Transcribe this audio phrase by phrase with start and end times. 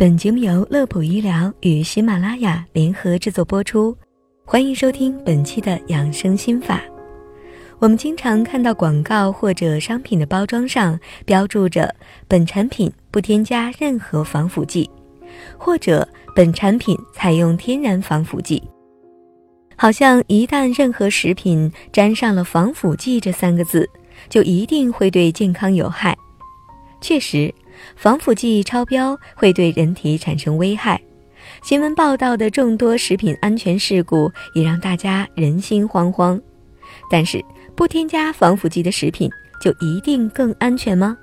[0.00, 3.94] 本节目由乐普医疗与喜马拉雅联合制作播出，
[4.46, 6.80] 欢迎收听本期的养生心法。
[7.78, 11.94] 我们经常看到广告或者商品的包装上标注着
[12.26, 14.88] “本产品不添加任何防腐剂”，
[15.58, 18.62] 或者“本产品采用天然防腐剂”，
[19.76, 23.86] 好像一旦任何食品沾上了“防腐剂”这三个字，
[24.30, 26.16] 就一定会对健康有害。
[27.02, 27.54] 确实，
[27.96, 31.00] 防腐剂超标会对人体产生危害。
[31.62, 36.40] 新闻报道的众多食品安全事故也让大家人心惶惶。
[37.10, 39.30] 但是，不添加防腐剂的食品
[39.60, 41.16] 就一定更安全吗？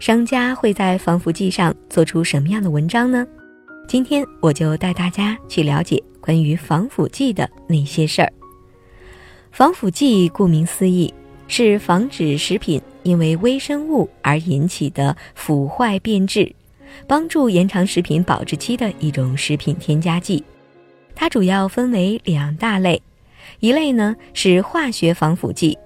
[0.00, 3.26] 商家会在防腐剂上做出什么样的文章呢？
[3.86, 8.32] 今天我就带大家去了解关于防腐剂的那些事儿。
[9.50, 11.12] 防腐剂顾名思义，
[11.48, 16.54] 是防止食品因为微生物而引起的腐坏变质，
[17.06, 20.44] 帮助延长食品保质期的一种食品添加剂。
[21.14, 23.02] 它主要分为两大类，
[23.58, 25.76] 一类呢是化学防腐剂。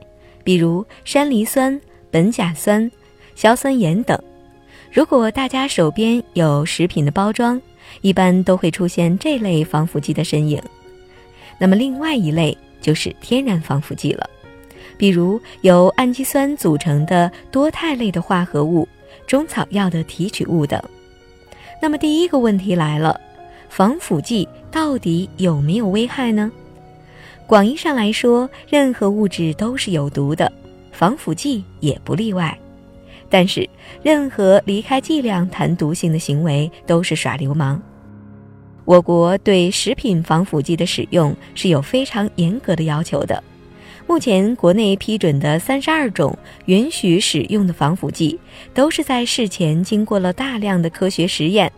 [0.45, 2.91] 比如山梨酸、苯甲酸、
[3.37, 4.21] 硝酸盐等。
[4.91, 7.63] 如果大家手边有食品的包装，
[8.01, 10.61] 一般都会出现这类防腐剂的身影。
[11.59, 14.29] 那么，另外一类就是天然防腐剂了，
[14.97, 18.87] 比如由氨基酸组成的多肽类的化合物、
[19.27, 20.83] 中草药的提取物等。
[21.81, 23.21] 那么，第一个问题来了：
[23.69, 26.51] 防腐剂到底有没有危害呢？
[27.47, 30.51] 广义上来说，任何物质都是有毒的，
[30.93, 32.57] 防腐剂也不例外。
[33.29, 33.69] 但是，
[34.03, 37.83] 任何离开剂量谈毒性的行为都是耍流氓。
[38.85, 43.43] 我国对食品防腐剂的使用是有非常严格的要求的。
[44.07, 46.37] 目前，国内批准的三十二种
[46.67, 48.39] 允许使用的防腐剂，
[48.75, 51.73] 都是在事前经过了大量的科学实验，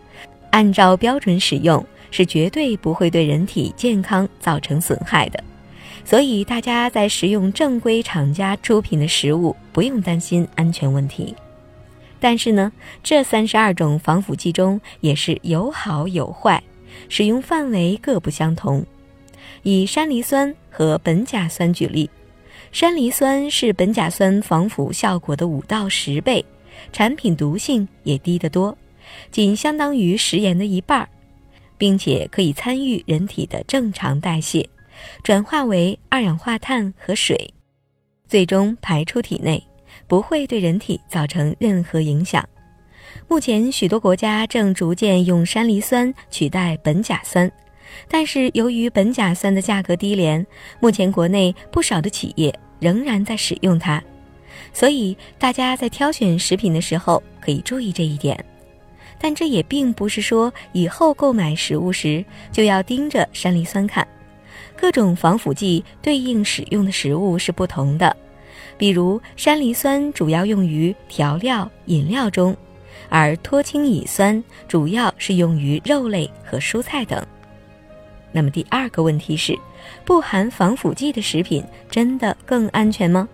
[0.51, 5.43] 按照标准使用，是绝对不会对人体健康造成损害的。
[6.05, 11.35] 所以，大家在食用正规厂家出品的食物，不用担心安全问题。
[12.19, 16.63] 但是呢，这三十二种防腐剂中也是有好有坏，
[17.09, 18.85] 使用范围各不相同。
[19.63, 22.09] 以山梨酸和苯甲酸举例，
[22.73, 26.45] 山梨酸是苯甲酸防腐效果的五到十倍，
[26.93, 28.77] 产品毒性也低得多，
[29.31, 31.09] 仅相当于食盐的一半，
[31.79, 34.69] 并且可以参与人体的正常代谢。
[35.23, 37.53] 转化为二氧化碳和水，
[38.29, 39.63] 最终排出体内，
[40.07, 42.49] 不会对人体造成任何影响。
[43.29, 47.51] 目前，许多国家正逐渐用山梨酸取代苯甲酸，
[48.09, 50.47] 但是由于苯甲酸的价格低廉，
[50.81, 54.03] 目前国内不少的企业仍然在使用它。
[54.73, 58.43] 所以，大家在挑选食品的时候可以注意这一点。
[59.19, 62.23] 但这也并不是说以后购买食物时
[62.53, 64.07] 就要盯着山梨酸看。
[64.77, 68.15] 各种防腐剂对应使用的食物是不同的，
[68.77, 72.55] 比如山梨酸主要用于调料、饮料中，
[73.09, 77.25] 而脱氢乙酸主要是用于肉类和蔬菜等。
[78.37, 79.57] 那么第二个问题是，
[80.05, 83.29] 不含防腐剂的食品真的更安全吗？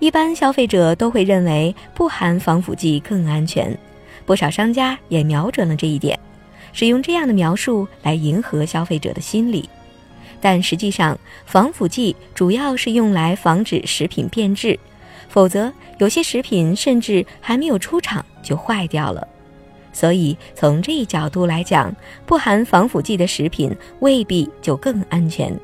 [0.00, 3.78] 一般消费者都会认为不含防腐剂更安全，
[4.26, 6.18] 不少商家也瞄准了这一点，
[6.72, 9.68] 使用这样的描述来迎合消费者的心理。
[10.40, 11.16] 但实际上，
[11.46, 14.76] 防腐剂主要是用来防止食品变质，
[15.28, 19.28] 否则有些食品甚至还没有出厂就坏掉了。
[19.92, 21.94] 所以从这一角度来讲，
[22.26, 25.54] 不含防腐剂的食品未必就更安全。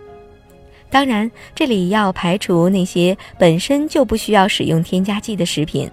[0.88, 5.90] 当然，这里要排除那些本身就不需要使用添加剂的食品，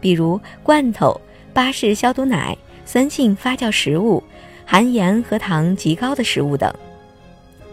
[0.00, 1.20] 比如罐头、
[1.52, 4.22] 巴氏消毒奶、酸性发酵食物、
[4.64, 6.72] 含盐和糖极高的食物等。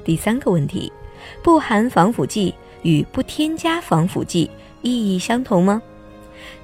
[0.03, 0.91] 第三个问题，
[1.43, 4.49] 不含防腐剂与不添加防腐剂
[4.81, 5.81] 意义相同吗？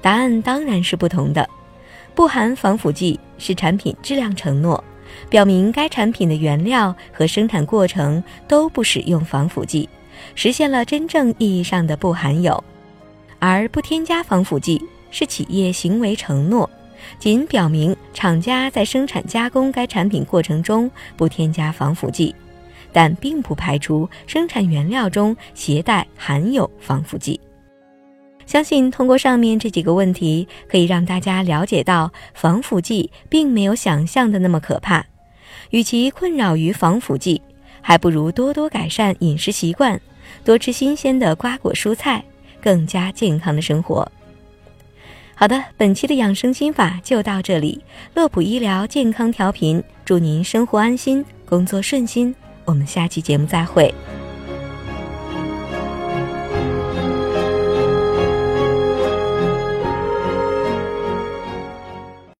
[0.02, 1.48] 答案当然是不同的。
[2.16, 4.82] 不含防腐剂是产品质量承诺，
[5.28, 9.88] 表明该产品的原料和生产过程都不使用防腐剂，
[10.36, 12.54] 实现了真正意义上的不含有；
[13.40, 16.68] 而不添加防腐剂是企业行为承诺，
[17.18, 22.32] 仅表明厂家在生产加工该产品过程中不添加防腐剂。
[22.92, 27.38] 但并不排除生产原料中携带含有防腐剂。
[28.50, 35.06] 相信通过上面这几个问题，可以让大家了解到防腐剂并没有想象的那么可怕。
[35.70, 37.40] 与其困扰于防腐剂，
[37.80, 40.00] 还不如多多改善饮食习惯，
[40.44, 42.24] 多吃新鲜的瓜果蔬菜，
[42.60, 44.10] 更加健康的生活。
[45.36, 47.80] 好的，本期的养生心法就到这里。
[48.14, 52.34] 乐普医疗健康调频，祝您生活安心，工作顺心。
[52.64, 53.94] 我们下期节目再会。